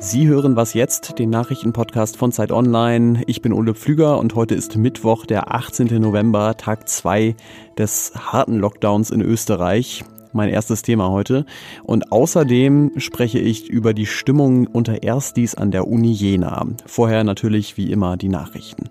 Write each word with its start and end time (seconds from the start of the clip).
Sie 0.00 0.26
hören 0.28 0.56
was 0.56 0.74
jetzt, 0.74 1.18
den 1.18 1.30
Nachrichtenpodcast 1.30 2.16
von 2.16 2.32
Zeit 2.32 2.52
Online. 2.52 3.22
Ich 3.26 3.42
bin 3.42 3.52
Ole 3.52 3.74
Pflüger 3.74 4.18
und 4.18 4.34
heute 4.34 4.54
ist 4.54 4.76
Mittwoch, 4.76 5.26
der 5.26 5.54
18. 5.54 6.00
November, 6.00 6.56
Tag 6.56 6.88
2 6.88 7.34
des 7.76 8.12
harten 8.14 8.58
Lockdowns 8.58 9.10
in 9.10 9.20
Österreich. 9.20 10.04
Mein 10.32 10.50
erstes 10.50 10.82
Thema 10.82 11.10
heute. 11.10 11.46
Und 11.82 12.12
außerdem 12.12 12.92
spreche 12.98 13.38
ich 13.38 13.68
über 13.68 13.92
die 13.92 14.06
Stimmung 14.06 14.66
unter 14.66 15.02
Erstis 15.02 15.54
an 15.54 15.70
der 15.70 15.88
Uni 15.88 16.12
Jena. 16.12 16.66
Vorher 16.86 17.24
natürlich 17.24 17.76
wie 17.76 17.90
immer 17.90 18.16
die 18.16 18.28
Nachrichten. 18.28 18.90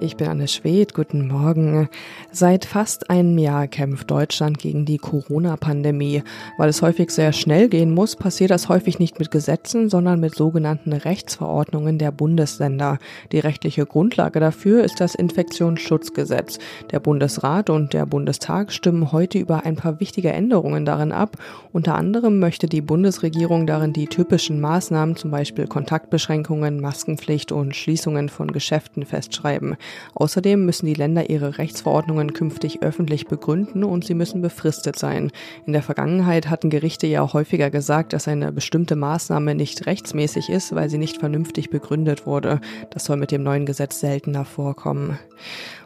Ich 0.00 0.16
bin 0.16 0.28
Anne 0.28 0.46
Schwedt, 0.46 0.94
guten 0.94 1.26
Morgen. 1.26 1.88
Seit 2.30 2.64
fast 2.64 3.10
einem 3.10 3.36
Jahr 3.36 3.66
kämpft 3.66 4.08
Deutschland 4.08 4.60
gegen 4.60 4.84
die 4.84 4.98
Corona-Pandemie. 4.98 6.22
Weil 6.56 6.68
es 6.68 6.82
häufig 6.82 7.10
sehr 7.10 7.32
schnell 7.32 7.68
gehen 7.68 7.92
muss, 7.92 8.14
passiert 8.14 8.52
das 8.52 8.68
häufig 8.68 9.00
nicht 9.00 9.18
mit 9.18 9.32
Gesetzen, 9.32 9.88
sondern 9.88 10.20
mit 10.20 10.36
sogenannten 10.36 10.92
Rechtsverordnungen 10.92 11.98
der 11.98 12.12
Bundesländer. 12.12 12.98
Die 13.32 13.40
rechtliche 13.40 13.86
Grundlage 13.86 14.38
dafür 14.38 14.84
ist 14.84 15.00
das 15.00 15.16
Infektionsschutzgesetz. 15.16 16.60
Der 16.92 17.00
Bundesrat 17.00 17.68
und 17.68 17.92
der 17.92 18.06
Bundestag 18.06 18.72
stimmen 18.72 19.10
heute 19.10 19.38
über 19.38 19.64
ein 19.64 19.74
paar 19.74 19.98
wichtige 19.98 20.32
Änderungen 20.32 20.84
darin 20.84 21.10
ab. 21.10 21.38
Unter 21.72 21.96
anderem 21.96 22.38
möchte 22.38 22.68
die 22.68 22.82
Bundesregierung 22.82 23.66
darin 23.66 23.92
die 23.92 24.06
typischen 24.06 24.60
Maßnahmen, 24.60 25.16
zum 25.16 25.32
Beispiel 25.32 25.66
Kontaktbeschränkungen, 25.66 26.80
Maskenpflicht 26.80 27.50
und 27.50 27.74
Schließungen 27.74 28.28
von 28.28 28.52
Geschäften 28.52 29.04
festschreiben. 29.04 29.76
Außerdem 30.14 30.64
müssen 30.64 30.86
die 30.86 30.94
Länder 30.94 31.30
ihre 31.30 31.58
Rechtsverordnungen 31.58 32.32
künftig 32.32 32.82
öffentlich 32.82 33.26
begründen 33.26 33.84
und 33.84 34.04
sie 34.04 34.14
müssen 34.14 34.42
befristet 34.42 34.98
sein. 34.98 35.30
In 35.66 35.72
der 35.72 35.82
Vergangenheit 35.82 36.50
hatten 36.50 36.70
Gerichte 36.70 37.06
ja 37.06 37.32
häufiger 37.32 37.70
gesagt, 37.70 38.12
dass 38.12 38.28
eine 38.28 38.52
bestimmte 38.52 38.96
Maßnahme 38.96 39.54
nicht 39.54 39.86
rechtsmäßig 39.86 40.50
ist, 40.50 40.74
weil 40.74 40.90
sie 40.90 40.98
nicht 40.98 41.18
vernünftig 41.18 41.70
begründet 41.70 42.26
wurde. 42.26 42.60
Das 42.90 43.04
soll 43.04 43.16
mit 43.16 43.30
dem 43.30 43.42
neuen 43.42 43.66
Gesetz 43.66 44.00
seltener 44.00 44.44
vorkommen. 44.44 45.18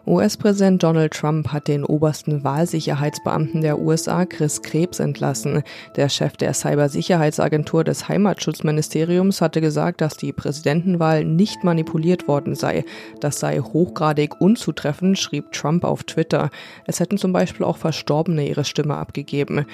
US-Präsident 0.05 0.83
Donald 0.83 1.13
Trump 1.13 1.53
hat 1.53 1.69
den 1.69 1.85
obersten 1.85 2.43
Wahlsicherheitsbeamten 2.43 3.61
der 3.61 3.79
USA 3.79 4.27
Chris 4.27 4.61
Krebs 4.61 4.99
entlassen. 4.99 5.63
Der 5.95 6.09
Chef 6.09 6.37
der 6.37 6.55
Cybersicherheitsagentur 6.55 7.85
des 7.85 8.09
Heimatschutzministeriums 8.09 9.41
hatte 9.41 9.61
gesagt, 9.61 10.01
dass 10.01 10.17
die 10.17 10.33
Präsidentenwahl 10.33 11.25
nicht 11.25 11.63
manipuliert 11.63 12.27
worden 12.27 12.57
sei. 12.57 12.85
Das 13.21 13.39
sei 13.39 13.61
hochgradig 13.61 14.41
unzutreffend, 14.41 15.21
schrieb 15.21 15.53
Trump 15.53 15.85
auf 15.85 16.03
Twitter. 16.03 16.51
Es 16.85 16.99
hätten 16.99 17.17
zum 17.17 17.33
Beispiel 17.33 17.65
auch 17.65 17.77
Verstorbene 17.77 18.49
ihre 18.49 18.65
Stimme 18.65 18.97
abgegeben. 18.97 19.67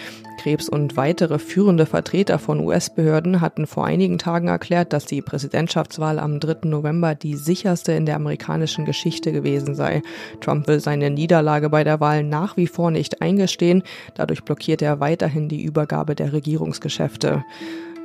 Krebs 0.42 0.68
und 0.68 0.98
weitere 0.98 1.38
führende 1.38 1.86
Vertreter 1.86 2.38
von 2.38 2.60
US-Behörden 2.60 3.40
hatten 3.40 3.66
vor 3.66 3.86
einigen 3.86 4.18
Tagen 4.18 4.48
erklärt, 4.48 4.92
dass 4.92 5.06
die 5.06 5.22
Präsidentschaftswahl 5.22 6.18
am 6.18 6.38
3. 6.38 6.68
November 6.68 7.14
die 7.14 7.34
sicherste 7.34 7.92
in 7.92 8.04
der 8.04 8.16
amerikanischen 8.16 8.84
Geschichte 8.84 9.32
gewesen 9.32 9.74
sei. 9.74 10.02
Trump 10.40 10.66
will 10.68 10.80
seine 10.80 11.10
Niederlage 11.10 11.70
bei 11.70 11.84
der 11.84 12.00
Wahl 12.00 12.24
nach 12.24 12.56
wie 12.56 12.66
vor 12.66 12.90
nicht 12.90 13.22
eingestehen. 13.22 13.82
Dadurch 14.14 14.44
blockiert 14.44 14.82
er 14.82 15.00
weiterhin 15.00 15.48
die 15.48 15.62
Übergabe 15.62 16.14
der 16.14 16.32
Regierungsgeschäfte. 16.32 17.44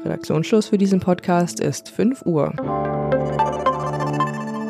Redaktionsschluss 0.04 0.68
für 0.68 0.78
diesen 0.78 1.00
Podcast 1.00 1.60
ist 1.60 1.90
5 1.90 2.24
Uhr. 2.26 2.54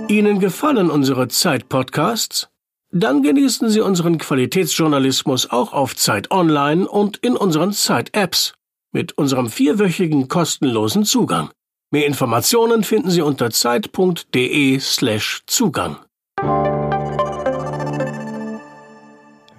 Ihnen 0.08 0.39
gefallen 0.39 0.91
unsere 0.91 1.27
Zeit-Podcasts? 1.27 2.49
Dann 2.91 3.23
genießen 3.23 3.69
Sie 3.69 3.81
unseren 3.81 4.19
Qualitätsjournalismus 4.19 5.49
auch 5.49 5.73
auf 5.73 5.95
Zeit 5.95 6.30
Online 6.30 6.88
und 6.88 7.17
in 7.17 7.36
unseren 7.36 7.73
Zeit-Apps 7.73 8.53
mit 8.91 9.17
unserem 9.17 9.49
vierwöchigen 9.49 10.27
kostenlosen 10.27 11.03
Zugang. 11.03 11.49
Mehr 11.91 12.05
Informationen 12.05 12.83
finden 12.83 13.09
Sie 13.09 13.21
unter 13.21 13.49
zeit.de 13.49 14.80
slash 14.80 15.42
Zugang. 15.48 15.98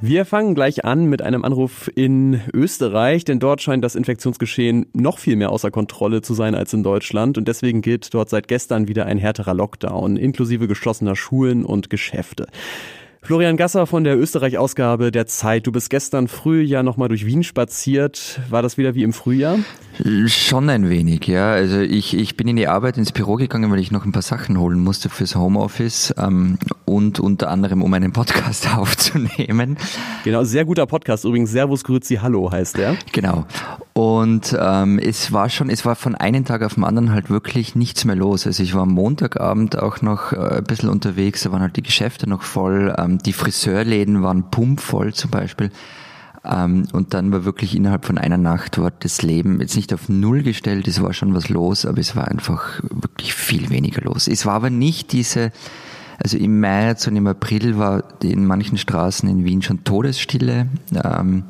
Wir 0.06 0.26
fangen 0.26 0.54
gleich 0.54 0.84
an 0.84 1.06
mit 1.06 1.22
einem 1.22 1.47
Anruf 1.47 1.91
in 1.94 2.42
Österreich, 2.53 3.25
denn 3.25 3.38
dort 3.38 3.62
scheint 3.62 3.82
das 3.82 3.94
Infektionsgeschehen 3.94 4.84
noch 4.92 5.19
viel 5.19 5.34
mehr 5.34 5.48
außer 5.48 5.70
Kontrolle 5.70 6.20
zu 6.20 6.34
sein 6.34 6.54
als 6.54 6.75
in 6.75 6.82
Deutschland 6.82 7.38
und 7.38 7.48
deswegen 7.48 7.81
gilt 7.81 8.12
dort 8.12 8.28
seit 8.28 8.47
gestern 8.47 8.87
wieder 8.87 9.06
ein 9.06 9.16
härterer 9.16 9.54
Lockdown, 9.54 10.19
inklusive 10.19 10.69
geschlossener 10.69 11.16
Schulen 11.16 11.65
und 11.65 11.88
Geschäfte. 11.88 12.48
Florian 13.25 13.57
Gasser 13.57 13.87
von 13.87 14.05
der 14.05 14.19
Österreich-Ausgabe 14.19 15.11
der 15.11 15.27
Zeit. 15.27 15.67
Du 15.67 15.73
bist 15.73 15.89
gestern 15.89 16.29
früh 16.29 16.61
ja 16.61 16.83
nochmal 16.83 17.09
durch 17.09 17.25
Wien 17.25 17.43
spaziert. 17.43 18.39
War 18.51 18.61
das 18.61 18.77
wieder 18.77 18.95
wie 18.95 19.03
im 19.03 19.15
Frühjahr? 19.15 19.61
Schon 20.27 20.69
ein 20.69 20.91
wenig, 20.91 21.27
ja. 21.27 21.53
Also 21.53 21.81
ich, 21.81 22.15
ich 22.15 22.37
bin 22.37 22.49
in 22.49 22.57
die 22.57 22.69
Arbeit 22.69 22.99
ins 22.99 23.13
Büro 23.13 23.37
gegangen, 23.37 23.71
weil 23.71 23.79
ich 23.79 23.91
noch 23.91 24.05
ein 24.05 24.13
paar 24.13 24.21
Sachen 24.21 24.59
holen 24.59 24.79
musste 24.79 25.09
fürs 25.09 25.37
Homeoffice 25.37 26.13
ähm, 26.19 26.59
und 26.84 27.19
unter 27.19 27.49
anderem, 27.49 27.81
um 27.81 27.95
einen 27.95 28.13
Podcast 28.13 28.69
aufzunehmen. 28.77 29.79
Genau, 30.25 30.45
sehr 30.45 30.67
guter 30.67 30.84
Podcast 30.84 31.25
übrigens. 31.25 31.51
Servus 31.51 31.83
Grüezi 31.83 32.17
Hallo 32.17 32.53
heißt 32.53 32.77
der. 32.77 32.97
Genau. 33.13 33.47
Und 33.95 34.57
ähm, 34.61 34.99
es 34.99 35.33
war 35.33 35.49
schon, 35.49 35.71
es 35.71 35.87
war 35.87 35.95
von 35.95 36.17
einem 36.17 36.45
Tag 36.45 36.63
auf 36.63 36.75
den 36.75 36.83
anderen 36.83 37.13
halt 37.13 37.31
wirklich 37.31 37.77
nichts 37.77 38.05
mehr 38.05 38.17
los. 38.17 38.45
Also 38.45 38.65
ich 38.65 38.75
war 38.75 38.83
am 38.83 38.91
Montagabend 38.91 39.79
auch 39.79 40.03
noch 40.03 40.33
äh, 40.33 40.57
ein 40.59 40.65
bisschen 40.65 40.89
unterwegs, 40.89 41.45
da 41.45 41.53
waren 41.53 41.63
halt 41.63 41.77
die 41.77 41.83
Geschäfte 41.83 42.29
noch 42.29 42.43
voll, 42.43 42.93
ähm, 42.99 43.14
die 43.19 43.33
Friseurläden 43.33 44.23
waren 44.23 44.51
pumpvoll 44.51 45.15
zum 45.15 45.31
Beispiel. 45.31 45.71
Ähm, 46.45 46.87
und 46.93 47.15
dann 47.15 47.33
war 47.33 47.45
wirklich 47.45 47.75
innerhalb 47.75 48.05
von 48.05 48.19
einer 48.19 48.37
Nacht 48.37 48.79
war 48.79 48.91
das 48.91 49.23
Leben 49.23 49.61
jetzt 49.61 49.77
nicht 49.77 49.93
auf 49.95 50.09
Null 50.09 50.43
gestellt, 50.43 50.87
es 50.87 51.03
war 51.03 51.13
schon 51.15 51.35
was 51.35 51.49
los, 51.49 51.87
aber 51.87 51.99
es 51.99 52.15
war 52.17 52.29
einfach 52.29 52.81
wirklich 52.83 53.35
viel 53.35 53.71
weniger 53.71 54.03
los. 54.03 54.29
Es 54.29 54.45
war 54.45 54.55
aber 54.55 54.71
nicht 54.71 55.13
diese, 55.13 55.53
also 56.23 56.37
im 56.37 56.61
März 56.61 57.07
und 57.07 57.17
im 57.17 57.27
April 57.27 57.79
war 57.79 58.05
in 58.23 58.47
manchen 58.47 58.77
Straßen 58.77 59.29
in 59.29 59.45
Wien 59.45 59.63
schon 59.63 59.85
Todesstille. 59.85 60.69
Ähm, 61.03 61.45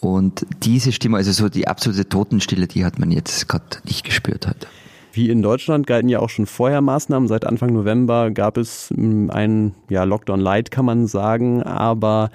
und 0.00 0.46
diese 0.62 0.92
Stimme, 0.92 1.16
also 1.16 1.32
so 1.32 1.48
die 1.48 1.66
absolute 1.66 2.08
Totenstille, 2.08 2.66
die 2.66 2.84
hat 2.84 2.98
man 2.98 3.10
jetzt 3.10 3.48
gerade 3.48 3.64
nicht 3.84 4.04
gespürt 4.04 4.46
heute. 4.46 4.66
Wie 5.12 5.30
in 5.30 5.42
Deutschland 5.42 5.86
galten 5.86 6.08
ja 6.08 6.20
auch 6.20 6.30
schon 6.30 6.46
vorher 6.46 6.80
Maßnahmen. 6.80 7.28
Seit 7.28 7.46
Anfang 7.46 7.72
November 7.72 8.30
gab 8.30 8.56
es 8.56 8.90
hm, 8.94 9.30
einen 9.30 9.74
ja, 9.88 10.04
Lockdown 10.04 10.40
Light, 10.40 10.70
kann 10.70 10.84
man 10.84 11.06
sagen. 11.06 11.62
Aber 11.62 12.30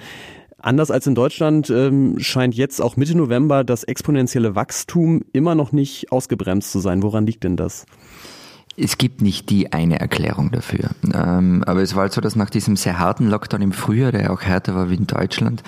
Anders 0.63 0.91
als 0.91 1.05
in 1.05 1.13
Deutschland 1.13 1.69
ähm, 1.69 2.19
scheint 2.19 2.55
jetzt 2.55 2.81
auch 2.81 2.95
Mitte 2.95 3.17
November 3.17 3.65
das 3.65 3.83
exponentielle 3.83 4.55
Wachstum 4.55 5.25
immer 5.33 5.55
noch 5.55 5.73
nicht 5.73 6.13
ausgebremst 6.13 6.71
zu 6.71 6.79
sein. 6.79 7.03
Woran 7.03 7.25
liegt 7.25 7.43
denn 7.43 7.57
das? 7.57 7.85
Es 8.77 8.97
gibt 8.97 9.21
nicht 9.21 9.49
die 9.49 9.73
eine 9.73 9.99
Erklärung 9.99 10.51
dafür. 10.51 10.91
Ähm, 11.13 11.65
aber 11.67 11.81
es 11.81 11.95
war 11.95 12.03
halt 12.03 12.13
so, 12.13 12.21
dass 12.21 12.37
nach 12.37 12.49
diesem 12.49 12.77
sehr 12.77 12.97
harten 12.97 13.27
Lockdown 13.27 13.61
im 13.61 13.71
Frühjahr, 13.73 14.13
der 14.13 14.31
auch 14.31 14.41
härter 14.41 14.73
war 14.73 14.89
wie 14.89 14.95
in 14.95 15.05
Deutschland, 15.05 15.63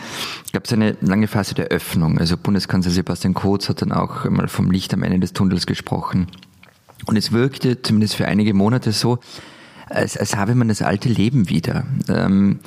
gab 0.54 0.64
es 0.64 0.72
eine 0.72 0.96
lange 1.02 1.28
Phase 1.28 1.56
der 1.56 1.68
Öffnung. 1.68 2.18
Also 2.18 2.38
Bundeskanzler 2.38 2.92
Sebastian 2.92 3.34
Kurz 3.34 3.68
hat 3.68 3.82
dann 3.82 3.92
auch 3.92 4.28
mal 4.30 4.48
vom 4.48 4.72
Licht 4.72 4.94
am 4.94 5.04
Ende 5.04 5.20
des 5.20 5.34
Tunnels 5.34 5.68
gesprochen. 5.68 6.28
Und 7.06 7.18
es 7.18 7.32
wirkte 7.32 7.82
zumindest 7.82 8.16
für 8.16 8.28
einige 8.28 8.54
Monate 8.54 8.92
so, 8.92 9.20
als, 9.88 10.18
als 10.18 10.36
habe 10.36 10.56
man 10.56 10.68
das 10.68 10.82
alte 10.82 11.10
Leben 11.10 11.50
wieder. 11.50 11.86
Ähm, 12.10 12.60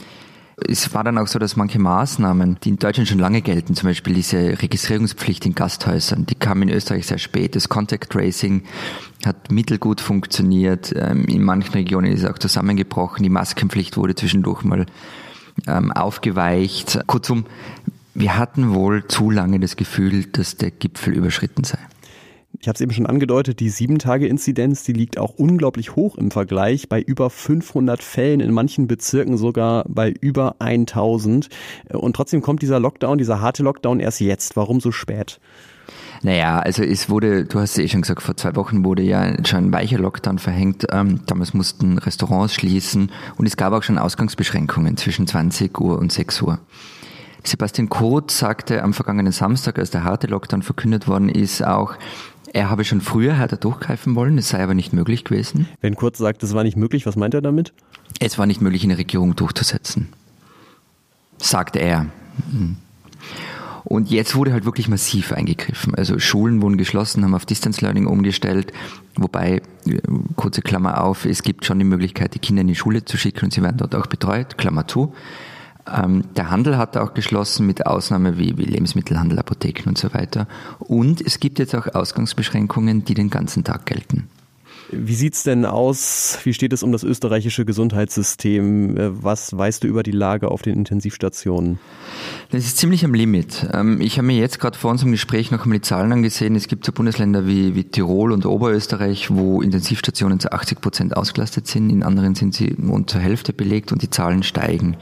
es 0.66 0.92
war 0.92 1.04
dann 1.04 1.18
auch 1.18 1.28
so, 1.28 1.38
dass 1.38 1.56
manche 1.56 1.78
Maßnahmen, 1.78 2.58
die 2.64 2.70
in 2.70 2.78
Deutschland 2.78 3.08
schon 3.08 3.20
lange 3.20 3.42
gelten, 3.42 3.74
zum 3.74 3.88
Beispiel 3.88 4.14
diese 4.14 4.60
Registrierungspflicht 4.60 5.46
in 5.46 5.54
Gasthäusern, 5.54 6.26
die 6.26 6.34
kam 6.34 6.62
in 6.62 6.68
Österreich 6.68 7.06
sehr 7.06 7.18
spät. 7.18 7.54
Das 7.54 7.68
Contact 7.68 8.10
Tracing 8.10 8.64
hat 9.24 9.52
mittelgut 9.52 10.00
funktioniert. 10.00 10.92
Ähm, 10.96 11.26
in 11.26 11.44
manchen 11.44 11.72
Regionen 11.72 12.10
ist 12.10 12.24
es 12.24 12.30
auch 12.30 12.38
zusammengebrochen. 12.38 13.22
Die 13.22 13.28
Maskenpflicht 13.28 13.96
wurde 13.96 14.16
zwischendurch 14.16 14.64
mal 14.64 14.86
ähm, 15.66 15.92
aufgeweicht. 15.92 17.00
Kurzum, 17.06 17.46
wir 18.14 18.36
hatten 18.36 18.74
wohl 18.74 19.06
zu 19.06 19.30
lange 19.30 19.60
das 19.60 19.76
Gefühl, 19.76 20.24
dass 20.24 20.56
der 20.56 20.72
Gipfel 20.72 21.14
überschritten 21.14 21.62
sei. 21.62 21.78
Ich 22.60 22.66
habe 22.66 22.74
es 22.74 22.80
eben 22.80 22.92
schon 22.92 23.06
angedeutet, 23.06 23.60
die 23.60 23.70
7-Tage-Inzidenz, 23.70 24.82
die 24.82 24.92
liegt 24.92 25.16
auch 25.16 25.34
unglaublich 25.36 25.94
hoch 25.94 26.16
im 26.16 26.32
Vergleich, 26.32 26.88
bei 26.88 27.00
über 27.00 27.30
500 27.30 28.02
Fällen, 28.02 28.40
in 28.40 28.52
manchen 28.52 28.88
Bezirken 28.88 29.36
sogar 29.36 29.84
bei 29.88 30.10
über 30.20 30.56
1000. 30.58 31.48
Und 31.92 32.16
trotzdem 32.16 32.42
kommt 32.42 32.62
dieser 32.62 32.80
Lockdown, 32.80 33.18
dieser 33.18 33.40
harte 33.40 33.62
Lockdown 33.62 34.00
erst 34.00 34.20
jetzt. 34.20 34.56
Warum 34.56 34.80
so 34.80 34.90
spät? 34.90 35.38
Naja, 36.22 36.58
also 36.58 36.82
es 36.82 37.08
wurde, 37.08 37.44
du 37.44 37.60
hast 37.60 37.72
es 37.72 37.78
eh 37.78 37.88
schon 37.88 38.02
gesagt, 38.02 38.22
vor 38.22 38.36
zwei 38.36 38.56
Wochen 38.56 38.84
wurde 38.84 39.02
ja 39.02 39.32
schon 39.46 39.66
ein 39.66 39.72
weicher 39.72 39.98
Lockdown 39.98 40.38
verhängt. 40.38 40.84
Ähm, 40.90 41.20
damals 41.26 41.54
mussten 41.54 41.96
Restaurants 41.98 42.54
schließen 42.54 43.12
und 43.36 43.46
es 43.46 43.56
gab 43.56 43.72
auch 43.72 43.84
schon 43.84 43.98
Ausgangsbeschränkungen 43.98 44.96
zwischen 44.96 45.28
20 45.28 45.78
Uhr 45.80 45.96
und 45.96 46.10
6 46.10 46.42
Uhr. 46.42 46.58
Sebastian 47.44 47.88
Kurz 47.88 48.38
sagte 48.38 48.82
am 48.82 48.92
vergangenen 48.92 49.32
Samstag, 49.32 49.78
als 49.78 49.90
der 49.90 50.02
harte 50.02 50.26
Lockdown 50.26 50.62
verkündet 50.62 51.06
worden 51.06 51.28
ist, 51.28 51.64
auch, 51.64 51.94
er 52.52 52.70
habe 52.70 52.84
schon 52.84 53.00
früher 53.00 53.34
härter 53.34 53.56
durchgreifen 53.56 54.14
wollen, 54.14 54.38
es 54.38 54.48
sei 54.48 54.62
aber 54.62 54.74
nicht 54.74 54.92
möglich 54.92 55.24
gewesen. 55.24 55.68
Wenn 55.80 55.96
Kurz 55.96 56.18
sagt, 56.18 56.42
es 56.42 56.54
war 56.54 56.64
nicht 56.64 56.76
möglich, 56.76 57.06
was 57.06 57.16
meint 57.16 57.34
er 57.34 57.42
damit? 57.42 57.72
Es 58.20 58.38
war 58.38 58.46
nicht 58.46 58.60
möglich, 58.60 58.84
eine 58.84 58.98
Regierung 58.98 59.36
durchzusetzen. 59.36 60.08
Sagt 61.38 61.76
er. 61.76 62.06
Hm. 62.50 62.76
Und 63.84 64.10
jetzt 64.10 64.34
wurde 64.34 64.52
halt 64.52 64.66
wirklich 64.66 64.88
massiv 64.88 65.32
eingegriffen. 65.32 65.94
Also 65.94 66.18
Schulen 66.18 66.60
wurden 66.60 66.76
geschlossen, 66.76 67.24
haben 67.24 67.34
auf 67.34 67.46
Distance 67.46 67.80
Learning 67.80 68.06
umgestellt, 68.06 68.72
wobei, 69.16 69.62
äh, 69.86 69.98
kurze 70.36 70.60
Klammer 70.60 71.02
auf, 71.02 71.24
es 71.24 71.42
gibt 71.42 71.64
schon 71.64 71.78
die 71.78 71.86
Möglichkeit, 71.86 72.34
die 72.34 72.38
Kinder 72.38 72.60
in 72.60 72.68
die 72.68 72.74
Schule 72.74 73.04
zu 73.04 73.16
schicken 73.16 73.46
und 73.46 73.52
sie 73.52 73.62
werden 73.62 73.78
dort 73.78 73.94
auch 73.94 74.06
betreut, 74.06 74.58
Klammer 74.58 74.86
zu. 74.86 75.14
Ähm, 75.94 76.24
der 76.36 76.50
Handel 76.50 76.76
hat 76.76 76.96
auch 76.96 77.14
geschlossen 77.14 77.66
mit 77.66 77.86
Ausnahme 77.86 78.38
wie, 78.38 78.56
wie 78.58 78.64
Lebensmittelhandel, 78.64 79.38
Apotheken 79.38 79.88
und 79.88 79.98
so 79.98 80.12
weiter. 80.14 80.46
Und 80.78 81.20
es 81.20 81.40
gibt 81.40 81.58
jetzt 81.58 81.74
auch 81.74 81.86
Ausgangsbeschränkungen, 81.94 83.04
die 83.04 83.14
den 83.14 83.30
ganzen 83.30 83.64
Tag 83.64 83.86
gelten. 83.86 84.28
Wie 84.90 85.14
sieht's 85.14 85.42
denn 85.42 85.66
aus? 85.66 86.38
Wie 86.44 86.54
steht 86.54 86.72
es 86.72 86.82
um 86.82 86.92
das 86.92 87.04
österreichische 87.04 87.66
Gesundheitssystem? 87.66 88.96
Äh, 88.96 89.22
was 89.22 89.56
weißt 89.56 89.84
du 89.84 89.88
über 89.88 90.02
die 90.02 90.12
Lage 90.12 90.50
auf 90.50 90.62
den 90.62 90.74
Intensivstationen? 90.74 91.78
Das 92.50 92.64
ist 92.64 92.78
ziemlich 92.78 93.04
am 93.04 93.12
Limit. 93.12 93.68
Ähm, 93.74 94.00
ich 94.00 94.16
habe 94.16 94.26
mir 94.26 94.38
jetzt 94.38 94.58
gerade 94.58 94.78
vor 94.78 94.90
unserem 94.90 95.12
Gespräch 95.12 95.50
noch 95.50 95.64
einmal 95.64 95.78
die 95.78 95.82
Zahlen 95.82 96.10
angesehen. 96.12 96.56
Es 96.56 96.68
gibt 96.68 96.86
so 96.86 96.92
Bundesländer 96.92 97.46
wie, 97.46 97.74
wie 97.74 97.84
Tirol 97.84 98.32
und 98.32 98.46
Oberösterreich, 98.46 99.30
wo 99.30 99.60
Intensivstationen 99.60 100.40
zu 100.40 100.52
80 100.52 100.80
Prozent 100.80 101.16
ausgelastet 101.16 101.66
sind. 101.66 101.90
In 101.90 102.02
anderen 102.02 102.34
sind 102.34 102.54
sie 102.54 102.74
rund 102.82 103.10
zur 103.10 103.20
Hälfte 103.20 103.52
belegt 103.52 103.92
und 103.92 104.00
die 104.00 104.10
Zahlen 104.10 104.42
steigen. 104.42 104.96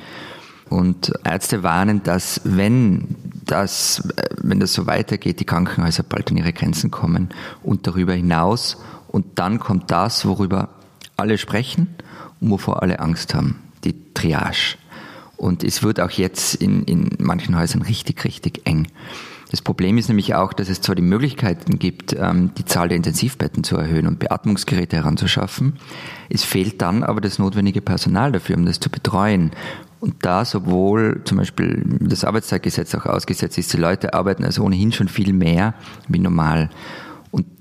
Und 0.68 1.12
Ärzte 1.24 1.62
warnen, 1.62 2.02
dass 2.02 2.40
wenn 2.44 3.16
das, 3.44 4.08
wenn 4.42 4.58
das 4.58 4.72
so 4.72 4.86
weitergeht, 4.86 5.38
die 5.40 5.44
Krankenhäuser 5.44 6.02
bald 6.02 6.30
an 6.30 6.36
ihre 6.36 6.52
Grenzen 6.52 6.90
kommen 6.90 7.28
und 7.62 7.86
darüber 7.86 8.14
hinaus 8.14 8.78
und 9.08 9.38
dann 9.38 9.60
kommt 9.60 9.90
das, 9.90 10.26
worüber 10.26 10.70
alle 11.16 11.38
sprechen 11.38 11.94
und 12.40 12.50
wovor 12.50 12.82
alle 12.82 12.98
Angst 12.98 13.34
haben, 13.34 13.60
die 13.84 14.12
Triage. 14.12 14.76
Und 15.36 15.62
es 15.62 15.82
wird 15.82 16.00
auch 16.00 16.10
jetzt 16.10 16.54
in, 16.56 16.82
in 16.84 17.10
manchen 17.18 17.56
Häusern 17.56 17.82
richtig, 17.82 18.24
richtig 18.24 18.66
eng. 18.66 18.88
Das 19.50 19.62
Problem 19.62 19.96
ist 19.96 20.08
nämlich 20.08 20.34
auch, 20.34 20.52
dass 20.52 20.68
es 20.68 20.80
zwar 20.80 20.96
die 20.96 21.02
Möglichkeiten 21.02 21.78
gibt, 21.78 22.16
ähm, 22.18 22.50
die 22.58 22.64
Zahl 22.64 22.88
der 22.88 22.96
Intensivbetten 22.96 23.62
zu 23.62 23.76
erhöhen 23.76 24.08
und 24.08 24.18
Beatmungsgeräte 24.18 24.96
heranzuschaffen, 24.96 25.74
es 26.28 26.42
fehlt 26.42 26.82
dann 26.82 27.04
aber 27.04 27.20
das 27.20 27.38
notwendige 27.38 27.80
Personal 27.80 28.32
dafür, 28.32 28.56
um 28.56 28.66
das 28.66 28.80
zu 28.80 28.90
betreuen. 28.90 29.52
Und 30.00 30.14
da 30.24 30.44
sowohl 30.44 31.22
zum 31.24 31.38
Beispiel 31.38 31.82
das 32.00 32.24
Arbeitszeitgesetz 32.24 32.94
auch 32.94 33.06
ausgesetzt 33.06 33.58
ist, 33.58 33.72
die 33.72 33.78
Leute 33.78 34.14
arbeiten 34.14 34.44
also 34.44 34.62
ohnehin 34.62 34.92
schon 34.92 35.08
viel 35.08 35.32
mehr 35.32 35.74
wie 36.08 36.18
normal 36.18 36.70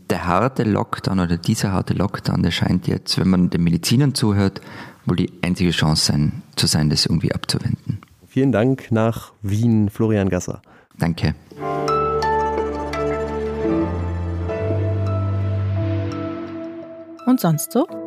der 0.10 0.26
harte 0.28 0.64
Lockdown 0.64 1.20
oder 1.20 1.38
dieser 1.38 1.72
harte 1.72 1.94
Lockdown, 1.94 2.44
der 2.44 2.52
scheint 2.52 2.88
jetzt, 2.88 3.18
wenn 3.18 3.30
man 3.30 3.50
den 3.50 3.64
Medizinern 3.64 4.14
zuhört, 4.14 4.62
wohl 5.06 5.16
die 5.16 5.32
einzige 5.42 5.72
Chance 5.72 6.12
sein, 6.12 6.44
zu 6.56 6.68
sein, 6.68 6.90
das 6.90 7.06
irgendwie 7.06 7.34
abzuwenden. 7.34 8.00
Vielen 8.28 8.52
Dank 8.52 8.92
nach 8.92 9.34
Wien, 9.42 9.90
Florian 9.90 10.30
Gasser. 10.30 10.62
Danke. 10.98 11.36
Und 17.26 17.40
sonst 17.40 17.72
so? 17.72 18.05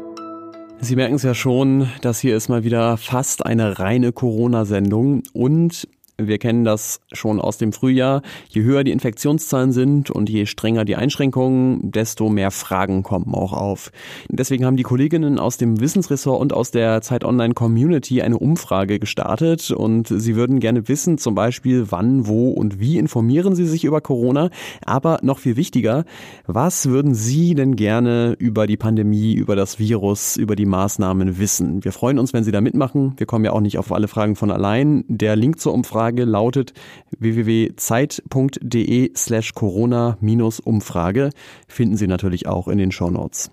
Sie 0.81 0.97
merken 0.97 1.17
es 1.17 1.23
ja 1.25 1.35
schon, 1.35 1.89
das 2.03 2.21
hier 2.21 2.37
ist 2.37 2.49
mal 2.49 2.65
wieder 2.65 2.97
fast 2.97 3.45
eine 3.45 3.79
reine 3.79 4.13
Corona-Sendung. 4.13 5.25
Und 5.33 5.89
wir 6.21 6.39
kennen 6.39 6.65
das 6.65 7.01
schon 7.13 7.41
aus 7.41 7.59
dem 7.59 7.73
Frühjahr. 7.73 8.23
Je 8.49 8.63
höher 8.63 8.83
die 8.83 8.91
Infektionszahlen 8.91 9.71
sind 9.71 10.11
und 10.11 10.29
je 10.29 10.47
strenger 10.47 10.85
die 10.85 10.97
Einschränkungen, 10.97 11.93
desto 11.93 12.29
mehr 12.29 12.51
Fragen 12.51 13.05
kommen 13.05 13.33
auch 13.35 13.53
auf. 13.53 13.93
Deswegen 14.29 14.65
haben 14.65 14.77
die 14.77 14.83
Kolleginnen 14.83 15.39
aus 15.39 15.59
dem 15.59 15.79
Wissensressort 15.79 16.41
und 16.41 16.53
aus 16.53 16.73
der 16.73 17.03
Zeit 17.03 17.23
Online 17.23 17.55
Community 17.55 18.21
eine 18.21 18.37
Umfrage 18.37 18.99
gestartet 18.99 19.71
und 19.71 20.09
sie 20.09 20.35
würden 20.35 20.59
gerne 20.59 20.89
wissen, 20.89 21.19
zum 21.19 21.37
Beispiel 21.37 21.87
wann, 21.91 22.27
wo 22.27 22.51
und 22.51 22.81
wie 22.81 22.99
informieren 22.99 23.55
sie 23.55 23.67
sich 23.67 23.85
über 23.85 24.01
Corona. 24.01 24.51
Aber 24.85 25.21
noch 25.23 25.39
viel 25.39 25.55
wichtiger, 25.55 26.05
was 26.49 26.87
würden 26.87 27.15
Sie 27.15 27.55
denn 27.55 27.77
gerne 27.77 28.35
über 28.39 28.67
die 28.67 28.77
Pandemie, 28.77 29.35
über 29.35 29.55
das 29.55 29.79
Virus, 29.79 30.37
über 30.37 30.57
die 30.57 30.67
Maßnahmen 30.67 31.39
wissen? 31.39 31.85
Wir 31.85 31.93
freuen 31.93 32.19
uns, 32.19 32.33
wenn 32.33 32.43
Sie 32.43 32.51
da 32.51 32.61
mitmachen. 32.61 33.15
Wir 33.19 33.27
kommen 33.27 33.45
ja 33.45 33.53
auch 33.53 33.61
nicht 33.61 33.79
auf 33.79 33.93
alle 33.93 34.09
Fragen 34.09 34.35
von 34.35 34.51
allein. 34.51 35.05
Der 35.07 35.37
Link 35.37 35.61
zur 35.61 35.75
Umfrage 35.75 36.08
Umfrage 36.09 36.25
lautet 36.25 36.73
www.zeit.de 37.19 39.11
slash 39.15 39.53
Corona-Umfrage. 39.53 41.31
Finden 41.67 41.97
Sie 41.97 42.07
natürlich 42.07 42.47
auch 42.47 42.69
in 42.69 42.79
den 42.79 42.93
Show 42.93 43.11
Notes. 43.11 43.51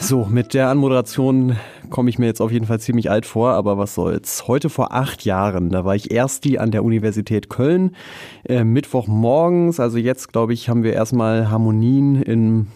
So, 0.00 0.26
mit 0.30 0.54
der 0.54 0.68
Anmoderation 0.68 1.56
komme 1.90 2.08
ich 2.08 2.18
mir 2.20 2.26
jetzt 2.26 2.40
auf 2.40 2.52
jeden 2.52 2.66
Fall 2.66 2.78
ziemlich 2.78 3.10
alt 3.10 3.26
vor, 3.26 3.50
aber 3.50 3.76
was 3.76 3.96
soll's. 3.96 4.46
Heute 4.46 4.70
vor 4.70 4.92
acht 4.92 5.24
Jahren, 5.24 5.70
da 5.70 5.84
war 5.84 5.96
ich 5.96 6.12
Ersti 6.12 6.58
an 6.58 6.70
der 6.70 6.84
Universität 6.84 7.50
Köln, 7.50 7.96
äh, 8.44 8.62
Mittwochmorgens, 8.62 9.80
also 9.80 9.98
jetzt 9.98 10.32
glaube 10.32 10.52
ich, 10.52 10.68
haben 10.68 10.84
wir 10.84 10.92
erstmal 10.92 11.50
Harmonien 11.50 12.22
im 12.22 12.68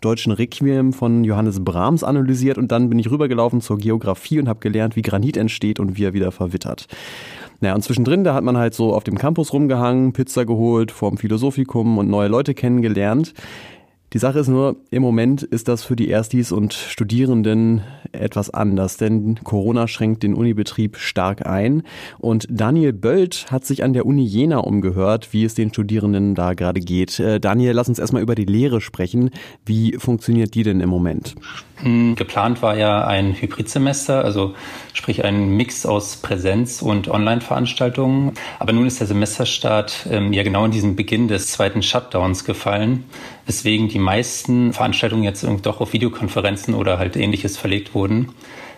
deutschen 0.00 0.32
Requiem 0.32 0.92
von 0.92 1.24
Johannes 1.24 1.64
Brahms 1.64 2.04
analysiert 2.04 2.58
und 2.58 2.72
dann 2.72 2.88
bin 2.88 2.98
ich 2.98 3.10
rübergelaufen 3.10 3.60
zur 3.60 3.78
Geografie 3.78 4.38
und 4.38 4.48
habe 4.48 4.60
gelernt, 4.60 4.96
wie 4.96 5.02
Granit 5.02 5.36
entsteht 5.36 5.80
und 5.80 5.96
wie 5.96 6.04
er 6.04 6.12
wieder 6.12 6.32
verwittert. 6.32 6.86
Naja, 7.60 7.74
und 7.74 7.82
zwischendrin, 7.82 8.24
da 8.24 8.34
hat 8.34 8.44
man 8.44 8.56
halt 8.56 8.74
so 8.74 8.94
auf 8.94 9.04
dem 9.04 9.18
Campus 9.18 9.52
rumgehangen, 9.52 10.12
Pizza 10.12 10.46
geholt, 10.46 10.90
vorm 10.90 11.18
Philosophikum 11.18 11.98
und 11.98 12.08
neue 12.08 12.28
Leute 12.28 12.54
kennengelernt. 12.54 13.34
Die 14.12 14.18
Sache 14.18 14.40
ist 14.40 14.48
nur, 14.48 14.74
im 14.90 15.02
Moment 15.02 15.44
ist 15.44 15.68
das 15.68 15.84
für 15.84 15.94
die 15.94 16.08
Erstis 16.08 16.50
und 16.50 16.74
Studierenden 16.74 17.82
etwas 18.10 18.50
anders, 18.50 18.96
denn 18.96 19.38
Corona 19.44 19.86
schränkt 19.86 20.24
den 20.24 20.34
Unibetrieb 20.34 20.96
stark 20.96 21.46
ein. 21.46 21.84
Und 22.18 22.44
Daniel 22.50 22.92
Böld 22.92 23.46
hat 23.52 23.64
sich 23.64 23.84
an 23.84 23.92
der 23.92 24.06
Uni 24.06 24.24
Jena 24.24 24.58
umgehört, 24.58 25.32
wie 25.32 25.44
es 25.44 25.54
den 25.54 25.70
Studierenden 25.70 26.34
da 26.34 26.54
gerade 26.54 26.80
geht. 26.80 27.20
Äh, 27.20 27.38
Daniel, 27.38 27.72
lass 27.72 27.88
uns 27.88 28.00
erstmal 28.00 28.22
über 28.22 28.34
die 28.34 28.46
Lehre 28.46 28.80
sprechen. 28.80 29.30
Wie 29.64 29.92
funktioniert 29.96 30.54
die 30.54 30.64
denn 30.64 30.80
im 30.80 30.88
Moment? 30.88 31.36
Hm, 31.76 32.14
geplant 32.14 32.62
war 32.62 32.76
ja 32.76 33.06
ein 33.06 33.32
Hybridsemester, 33.32 34.24
also 34.24 34.54
sprich 34.92 35.24
ein 35.24 35.56
Mix 35.56 35.86
aus 35.86 36.16
Präsenz- 36.16 36.82
und 36.82 37.08
Online-Veranstaltungen. 37.08 38.32
Aber 38.58 38.72
nun 38.72 38.86
ist 38.86 39.00
der 39.00 39.06
Semesterstart 39.06 40.08
ähm, 40.10 40.32
ja 40.32 40.42
genau 40.42 40.64
in 40.64 40.72
diesen 40.72 40.96
Beginn 40.96 41.28
des 41.28 41.46
zweiten 41.52 41.82
Shutdowns 41.82 42.44
gefallen, 42.44 43.04
weswegen 43.46 43.88
die 43.88 43.98
meisten 43.98 44.72
Veranstaltungen 44.72 45.22
jetzt 45.22 45.46
doch 45.62 45.80
auf 45.80 45.92
Videokonferenzen 45.92 46.74
oder 46.74 46.98
halt 46.98 47.16
ähnliches 47.16 47.56
verlegt 47.56 47.94
wurden. 47.94 48.30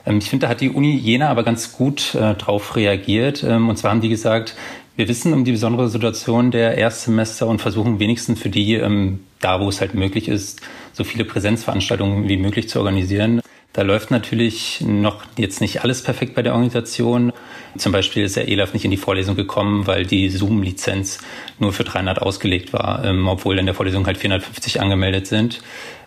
Ähm, 0.06 0.19
ich 0.19 0.31
finde, 0.31 0.47
da 0.47 0.50
hat 0.50 0.61
die 0.61 0.70
Uni 0.70 0.97
Jena 0.97 1.29
aber 1.29 1.43
ganz 1.43 1.73
gut 1.73 2.14
äh, 2.14 2.35
drauf 2.35 2.76
reagiert. 2.76 3.42
Ähm, 3.42 3.69
und 3.69 3.76
zwar 3.76 3.90
haben 3.90 4.00
die 4.00 4.09
gesagt, 4.09 4.54
wir 4.97 5.09
wissen 5.09 5.33
um 5.33 5.45
die 5.45 5.52
besondere 5.52 5.88
Situation 5.88 6.50
der 6.50 6.78
Erstsemester 6.78 7.47
und 7.47 7.61
versuchen 7.61 7.99
wenigstens 7.99 8.40
für 8.40 8.50
die, 8.50 8.75
ähm, 8.75 9.21
da 9.40 9.61
wo 9.61 9.69
es 9.69 9.81
halt 9.81 9.95
möglich 9.95 10.28
ist, 10.28 10.61
so 10.92 11.04
viele 11.04 11.25
Präsenzveranstaltungen 11.25 12.28
wie 12.28 12.37
möglich 12.37 12.69
zu 12.69 12.78
organisieren. 12.78 13.41
Da 13.73 13.83
läuft 13.83 14.11
natürlich 14.11 14.83
noch 14.83 15.23
jetzt 15.38 15.62
nicht 15.62 15.83
alles 15.83 16.02
perfekt 16.02 16.35
bei 16.35 16.43
der 16.43 16.52
Organisation. 16.52 17.33
Zum 17.79 17.91
Beispiel 17.91 18.25
ist 18.25 18.37
der 18.37 18.49
ELAF 18.49 18.75
nicht 18.75 18.85
in 18.85 18.91
die 18.91 18.99
Vorlesung 18.99 19.35
gekommen, 19.35 19.87
weil 19.87 20.05
die 20.05 20.29
Zoom-Lizenz 20.29 21.19
nur 21.59 21.73
für 21.73 21.85
300 21.85 22.21
ausgelegt 22.21 22.75
war, 22.75 23.02
ähm, 23.05 23.26
obwohl 23.29 23.59
in 23.59 23.64
der 23.64 23.75
Vorlesung 23.75 24.07
halt 24.07 24.19
450 24.19 24.81
angemeldet 24.83 25.26
sind. 25.26 25.62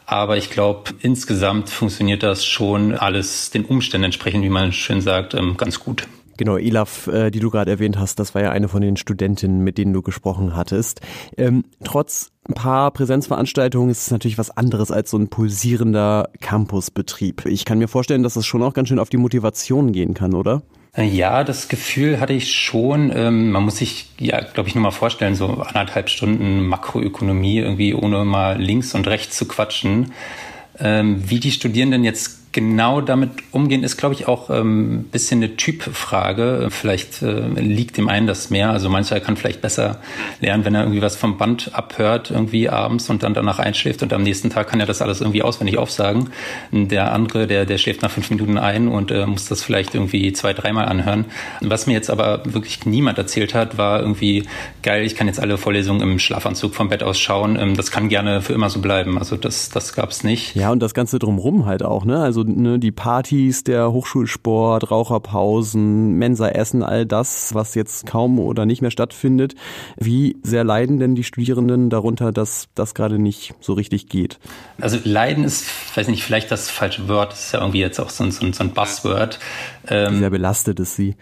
Aber 0.06 0.38
ich 0.38 0.52
glaube, 0.52 0.92
insgesamt 1.02 1.72
funktioniert 1.72 2.22
das 2.22 2.46
schon 2.46 2.94
alles 2.94 3.50
den 3.50 3.66
Umständen 3.66 4.06
entsprechend, 4.06 4.44
wie 4.44 4.50
man 4.50 4.72
schön 4.72 5.02
sagt, 5.02 5.34
ähm, 5.34 5.58
ganz 5.58 5.80
gut. 5.80 6.08
Genau, 6.38 6.58
Elaf, 6.58 7.08
äh, 7.08 7.32
die 7.32 7.40
du 7.40 7.50
gerade 7.50 7.72
erwähnt 7.72 7.98
hast, 7.98 8.20
das 8.20 8.36
war 8.36 8.42
ja 8.42 8.52
eine 8.52 8.68
von 8.68 8.82
den 8.82 8.98
Studentinnen, 8.98 9.64
mit 9.64 9.78
denen 9.78 9.94
du 9.94 10.02
gesprochen 10.02 10.56
hattest. 10.56 11.02
Ähm, 11.38 11.64
trotz 11.84 12.32
ein 12.48 12.54
paar 12.54 12.92
Präsenzveranstaltungen 12.92 13.90
ist 13.90 14.04
es 14.04 14.12
natürlich 14.12 14.38
was 14.38 14.52
anderes 14.52 14.92
als 14.92 15.10
so 15.10 15.18
ein 15.18 15.30
pulsierender 15.30 16.30
Campusbetrieb. 16.42 17.46
Ich 17.46 17.66
kann 17.66 17.80
mir 17.80 17.88
vorstellen, 17.88 18.24
dass 18.24 18.36
das 18.36 18.46
schon 18.46 18.62
auch 18.62 18.74
ganz 18.74 18.90
schön 18.90 19.00
auf 19.00 19.10
die 19.10 19.18
Motivation 19.18 19.92
gehen 19.92 20.14
kann, 20.14 20.34
oder? 20.34 20.62
Äh, 20.96 21.06
ja, 21.06 21.44
das 21.44 21.68
Gefühl 21.68 22.20
hatte 22.20 22.34
ich 22.34 22.54
schon. 22.54 23.12
Ähm, 23.16 23.52
man 23.52 23.64
muss 23.64 23.78
sich, 23.78 24.12
ja, 24.20 24.42
glaube 24.42 24.70
ich, 24.70 24.76
nur 24.76 24.84
mal 24.84 24.92
vorstellen, 24.92 25.36
so 25.36 25.48
anderthalb 25.48 26.10
Stunden 26.10 26.68
Makroökonomie 26.68 27.60
irgendwie 27.60 27.94
ohne 27.94 28.26
mal 28.26 28.62
links 28.62 28.94
und 28.94 29.08
rechts 29.08 29.38
zu 29.38 29.48
quatschen. 29.48 30.12
Ähm, 30.78 31.30
wie 31.30 31.40
die 31.40 31.52
Studierenden 31.52 32.04
jetzt 32.04 32.45
genau 32.56 33.02
damit 33.02 33.32
umgehen, 33.52 33.84
ist, 33.84 33.98
glaube 33.98 34.16
ich, 34.16 34.30
auch 34.30 34.50
ähm, 34.50 34.94
ein 34.94 35.04
bisschen 35.04 35.44
eine 35.44 35.58
Typfrage. 35.58 36.70
Vielleicht 36.72 37.22
äh, 37.22 37.50
liegt 37.50 37.98
dem 37.98 38.08
einen 38.08 38.28
das 38.28 38.50
mehr. 38.50 38.70
Also 38.72 38.90
mancher 38.90 39.20
kann 39.20 39.36
vielleicht 39.36 39.62
besser 39.62 40.00
lernen, 40.40 40.64
wenn 40.64 40.74
er 40.74 40.84
irgendwie 40.84 41.02
was 41.02 41.18
vom 41.18 41.38
Band 41.38 41.72
abhört, 41.74 42.32
irgendwie 42.32 42.70
abends 42.70 43.10
und 43.10 43.24
dann 43.24 43.34
danach 43.34 43.60
einschläft 43.60 44.04
und 44.04 44.14
am 44.14 44.24
nächsten 44.24 44.50
Tag 44.50 44.70
kann 44.70 44.80
er 44.80 44.86
das 44.86 45.02
alles 45.02 45.20
irgendwie 45.20 45.44
auswendig 45.44 45.78
aufsagen. 45.78 46.30
Der 46.72 47.12
andere, 47.12 47.46
der, 47.46 47.66
der 47.66 47.78
schläft 47.78 48.02
nach 48.02 48.10
fünf 48.10 48.30
Minuten 48.30 48.58
ein 48.58 48.88
und 48.88 49.12
äh, 49.12 49.26
muss 49.26 49.50
das 49.50 49.62
vielleicht 49.62 49.94
irgendwie 49.94 50.32
zwei, 50.32 50.54
dreimal 50.54 50.86
anhören. 50.86 51.26
Was 51.60 51.88
mir 51.88 51.94
jetzt 51.94 52.10
aber 52.10 52.42
wirklich 52.46 52.86
niemand 52.86 53.18
erzählt 53.18 53.54
hat, 53.54 53.78
war 53.78 54.00
irgendwie 54.00 54.46
geil, 54.82 55.06
ich 55.06 55.16
kann 55.16 55.28
jetzt 55.28 55.42
alle 55.42 55.58
Vorlesungen 55.58 56.00
im 56.00 56.20
Schlafanzug 56.20 56.74
vom 56.74 56.88
Bett 56.88 57.04
aus 57.04 57.20
schauen. 57.20 57.60
Ähm, 57.60 57.76
das 57.76 57.92
kann 57.92 58.08
gerne 58.08 58.42
für 58.42 58.54
immer 58.54 58.70
so 58.70 58.80
bleiben. 58.80 59.18
Also 59.18 59.36
das, 59.36 59.70
das 59.70 59.94
gab's 59.94 60.24
nicht. 60.24 60.56
Ja, 60.56 60.72
und 60.72 60.80
das 60.80 60.94
Ganze 60.94 61.20
drumrum 61.20 61.66
halt 61.66 61.84
auch, 61.84 62.06
ne? 62.06 62.22
Also 62.22 62.45
ne, 62.48 62.80
die 62.80 62.92
Partys, 62.92 63.64
der 63.64 63.92
Hochschulsport, 63.92 64.92
Raucherpausen, 64.92 66.14
Mensaessen, 66.14 66.84
all 66.84 67.06
das, 67.06 67.54
was 67.54 67.76
jetzt 67.76 68.06
kaum 68.06 68.40
oder 68.40 68.66
nicht 68.66 68.82
mehr 68.82 68.92
stattfindet. 68.92 69.56
Wie 69.98 70.38
sehr 70.44 70.64
leiden 70.64 71.00
denn 71.00 71.16
die 71.16 71.24
Studierenden 71.24 71.90
darunter, 71.90 72.32
dass 72.32 72.68
das 72.76 72.94
gerade 72.94 73.20
nicht 73.20 73.54
so 73.60 73.74
richtig 73.74 74.10
geht? 74.10 74.40
Also 74.80 74.98
leiden 75.04 75.44
ist, 75.44 75.66
weiß 75.96 76.08
nicht, 76.08 76.24
vielleicht 76.24 76.52
das 76.52 76.70
falsche 76.70 77.08
Wort, 77.08 77.34
das 77.34 77.48
ist 77.48 77.52
ja 77.54 77.60
irgendwie 77.60 77.80
jetzt 77.80 78.00
auch 78.00 78.10
so 78.10 78.24
ein, 78.24 78.32
so 78.32 78.46
ein 78.46 78.72
Buzzword. 78.72 79.40
Ähm, 79.88 80.20
sehr 80.20 80.30
belastet 80.30 80.80
ist 80.80 80.96
sie? 80.96 81.16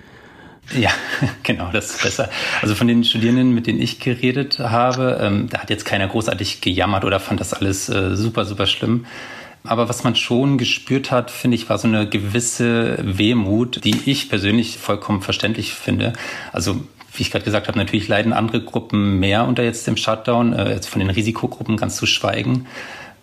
Ja, 0.71 0.91
genau, 1.43 1.69
das 1.71 1.91
ist 1.91 2.03
besser. 2.03 2.29
Also 2.61 2.75
von 2.75 2.87
den 2.87 3.03
Studierenden, 3.03 3.53
mit 3.53 3.67
denen 3.67 3.81
ich 3.81 3.99
geredet 3.99 4.59
habe, 4.59 5.19
ähm, 5.21 5.49
da 5.49 5.59
hat 5.59 5.69
jetzt 5.69 5.85
keiner 5.85 6.07
großartig 6.07 6.61
gejammert 6.61 7.03
oder 7.05 7.19
fand 7.19 7.39
das 7.39 7.53
alles 7.53 7.89
äh, 7.89 8.15
super, 8.15 8.45
super 8.45 8.65
schlimm. 8.65 9.05
Aber 9.65 9.87
was 9.87 10.03
man 10.03 10.15
schon 10.15 10.57
gespürt 10.57 11.09
hat, 11.11 11.31
finde 11.31 11.55
ich, 11.55 11.69
war 11.69 11.77
so 11.77 11.87
eine 11.87 12.07
gewisse 12.07 12.97
Wehmut, 13.01 13.83
die 13.83 13.95
ich 14.05 14.29
persönlich 14.29 14.77
vollkommen 14.77 15.21
verständlich 15.21 15.73
finde. 15.73 16.13
Also 16.51 16.81
wie 17.15 17.21
ich 17.21 17.31
gerade 17.31 17.45
gesagt 17.45 17.67
habe, 17.67 17.77
natürlich 17.77 18.07
leiden 18.07 18.33
andere 18.33 18.61
Gruppen 18.61 19.19
mehr 19.19 19.45
unter 19.45 19.63
jetzt 19.63 19.87
dem 19.87 19.97
Shutdown, 19.97 20.53
äh, 20.53 20.71
jetzt 20.71 20.87
von 20.87 20.99
den 20.99 21.09
Risikogruppen 21.09 21.77
ganz 21.77 21.95
zu 21.95 22.05
schweigen. 22.05 22.65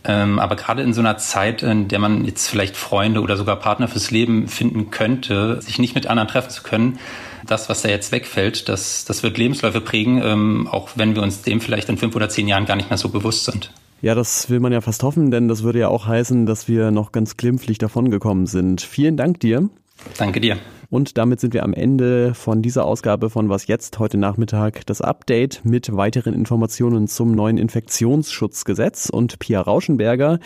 Ähm, 0.05 0.39
aber 0.39 0.57
gerade 0.57 0.83
in 0.83 0.95
so 0.95 1.01
einer 1.01 1.19
Zeit, 1.19 1.63
in 1.63 1.89
der 1.89 1.99
man 1.99 2.25
jetzt 2.25 2.49
vielleicht 2.49 2.77
Freunde 2.77 3.21
oder 3.21 3.37
sogar 3.37 3.57
Partner 3.57 3.89
fürs 3.89 4.11
Leben 4.11 4.49
finden 4.49 4.91
könnte, 4.91 5.61
sich 5.61 5.79
nicht 5.79 5.95
mit 5.95 6.07
anderen 6.07 6.29
treffen 6.29 6.51
zu 6.51 6.63
können, 6.63 6.99
das, 7.47 7.69
was 7.69 7.83
da 7.83 7.89
jetzt 7.89 8.13
wegfällt, 8.13 8.69
das, 8.69 9.05
das 9.05 9.23
wird 9.23 9.37
Lebensläufe 9.37 9.81
prägen, 9.81 10.23
ähm, 10.23 10.69
auch 10.71 10.91
wenn 10.95 11.15
wir 11.15 11.23
uns 11.23 11.43
dem 11.43 11.61
vielleicht 11.61 11.89
in 11.89 11.99
fünf 11.99 12.15
oder 12.17 12.29
zehn 12.29 12.49
Jahren 12.49 12.65
gar 12.65 12.77
nicht 12.77 12.89
mehr 12.89 12.99
so 12.99 13.09
bewusst 13.11 13.45
sind. 13.45 13.73
Ja, 14.03 14.15
das 14.15 14.49
will 14.49 14.61
man 14.61 14.73
ja 14.73 14.81
fast 14.81 15.03
hoffen, 15.03 15.31
denn 15.31 15.49
das 15.49 15.63
würde 15.63 15.81
ja 15.81 15.89
auch 15.89 16.07
heißen, 16.07 16.47
dass 16.47 16.69
wir 16.69 16.91
noch 16.91 17.13
ganz 17.13 17.37
glimpflich 17.37 17.79
davongekommen 17.79 18.47
sind. 18.47 18.81
Vielen 18.81 19.17
Dank 19.17 19.41
dir. 19.41 19.69
Danke 20.17 20.41
dir. 20.41 20.57
Und 20.89 21.19
damit 21.19 21.39
sind 21.39 21.55
wir 21.55 21.63
am 21.63 21.75
Ende 21.75 22.35
von 22.35 22.63
dieser 22.63 22.85
Ausgabe 22.85 23.31
von 23.31 23.49
Was 23.49 23.67
jetzt 23.67 23.99
heute 23.99 24.17
Nachmittag. 24.17 24.87
Das 24.87 25.01
Update 25.01 25.65
mit 25.65 25.95
weiteren 25.95 26.35
Informationen 26.35 27.07
zum 27.07 27.33
neuen 27.33 27.59
Infektionsschutzgesetz 27.59 29.09
und 29.11 29.39
Pia 29.39 29.61
Rauschenberger. 29.61 30.41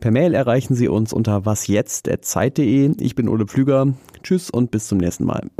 Per 0.00 0.10
Mail 0.10 0.34
erreichen 0.34 0.74
Sie 0.74 0.88
uns 0.88 1.12
unter 1.12 1.46
wasjetzt.zeit.de. 1.46 2.94
Ich 3.00 3.14
bin 3.14 3.28
Ole 3.28 3.46
Pflüger. 3.46 3.94
Tschüss 4.22 4.50
und 4.50 4.70
bis 4.70 4.88
zum 4.88 4.98
nächsten 4.98 5.24
Mal. 5.24 5.50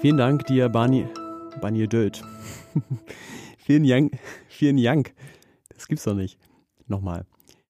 Vielen 0.00 0.18
Dank 0.18 0.46
dir, 0.46 0.68
Bani, 1.66 1.80
Bani 1.80 1.88
Död. 1.88 2.22
vielen 3.58 3.88
Dank, 3.88 4.16
vielen 4.46 4.80
Dank. 4.80 5.14
Das 5.74 5.88
gibt's 5.88 6.04
doch 6.04 6.14
nicht. 6.14 6.38
Nochmal. 6.86 7.26